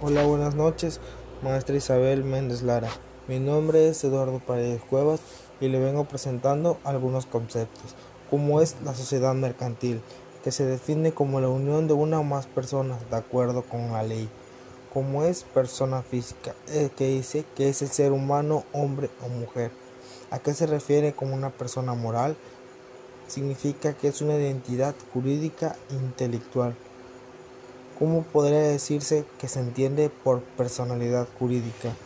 [0.00, 1.00] Hola, buenas noches,
[1.42, 2.88] maestra Isabel Méndez Lara.
[3.26, 5.18] Mi nombre es Eduardo Paredes Cuevas
[5.60, 7.96] y le vengo presentando algunos conceptos,
[8.30, 10.00] como es la sociedad mercantil,
[10.44, 14.04] que se define como la unión de una o más personas de acuerdo con la
[14.04, 14.28] ley,
[14.94, 19.72] como es persona física, eh, que dice que es el ser humano, hombre o mujer.
[20.30, 22.36] ¿A qué se refiere como una persona moral?
[23.26, 26.76] Significa que es una identidad jurídica intelectual
[27.98, 31.96] ¿Cómo podría decirse que se entiende por personalidad jurídica?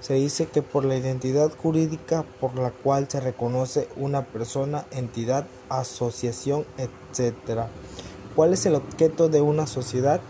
[0.00, 5.46] Se dice que por la identidad jurídica por la cual se reconoce una persona, entidad,
[5.68, 7.66] asociación, etc.
[8.34, 10.22] ¿Cuál es el objeto de una sociedad?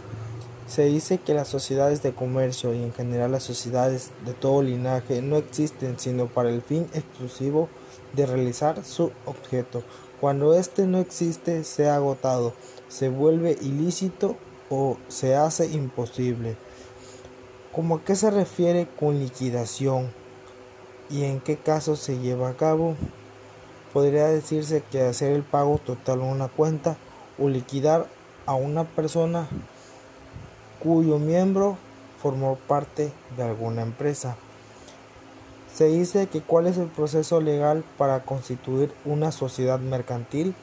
[0.66, 5.22] Se dice que las sociedades de comercio y en general las sociedades de todo linaje
[5.22, 7.68] no existen sino para el fin exclusivo
[8.14, 9.84] de realizar su objeto.
[10.20, 12.54] Cuando éste no existe, se ha agotado,
[12.88, 14.36] se vuelve ilícito
[14.70, 16.56] o se hace imposible.
[17.72, 20.10] ¿Cómo a qué se refiere con liquidación?
[21.10, 22.96] ¿Y en qué caso se lleva a cabo?
[23.92, 26.96] Podría decirse que hacer el pago total a una cuenta
[27.38, 28.06] o liquidar
[28.46, 29.46] a una persona
[30.80, 31.76] cuyo miembro
[32.20, 34.36] formó parte de alguna empresa.
[35.72, 40.54] Se dice que cuál es el proceso legal para constituir una sociedad mercantil,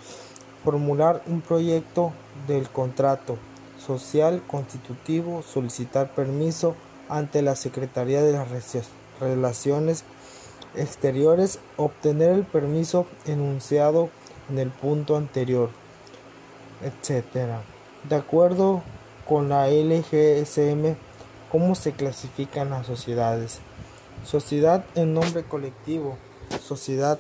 [0.64, 2.12] formular un proyecto
[2.48, 3.38] del contrato,
[3.86, 6.76] social constitutivo, solicitar permiso
[7.10, 8.48] ante la Secretaría de las
[9.20, 10.04] Relaciones
[10.76, 14.10] Exteriores, obtener el permiso enunciado
[14.50, 15.70] en el punto anterior,
[16.82, 17.60] etc.
[18.10, 18.82] De acuerdo
[19.28, 20.96] con la LGSM,
[21.52, 23.60] ¿cómo se clasifican las sociedades?
[24.26, 26.18] Sociedad en nombre colectivo,
[26.60, 27.20] sociedad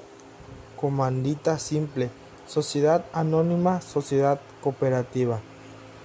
[0.75, 2.09] comandita simple,
[2.47, 5.41] sociedad anónima, sociedad cooperativa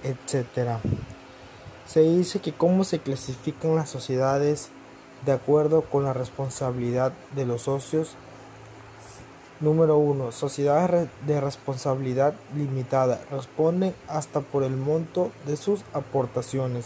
[0.03, 0.79] etcétera.
[1.85, 4.69] Se dice que cómo se clasifican las sociedades
[5.25, 8.15] de acuerdo con la responsabilidad de los socios.
[9.59, 10.31] Número 1.
[10.31, 13.19] Sociedades de responsabilidad limitada.
[13.29, 16.85] Responden hasta por el monto de sus aportaciones.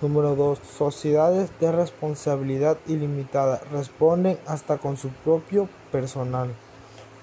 [0.00, 0.58] Número 2.
[0.58, 3.60] Sociedades de responsabilidad ilimitada.
[3.72, 6.54] Responden hasta con su propio personal.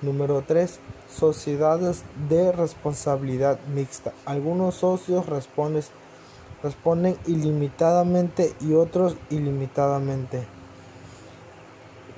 [0.01, 0.79] Número 3.
[1.13, 4.13] Sociedades de responsabilidad mixta.
[4.25, 5.83] Algunos socios responden,
[6.63, 10.47] responden ilimitadamente y otros ilimitadamente.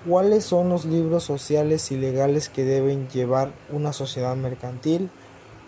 [0.07, 5.09] ¿Cuáles son los libros sociales y legales que deben llevar una sociedad mercantil?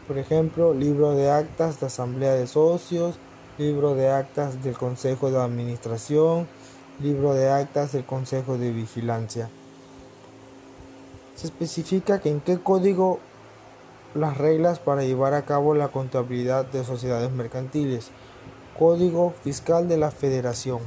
[0.07, 3.15] Por ejemplo, libro de actas de asamblea de socios,
[3.57, 6.47] libro de actas del Consejo de Administración,
[7.01, 9.49] libro de actas del Consejo de Vigilancia.
[11.35, 13.19] Se especifica que en qué código
[14.15, 18.11] las reglas para llevar a cabo la contabilidad de sociedades mercantiles.
[18.77, 20.79] Código Fiscal de la Federación.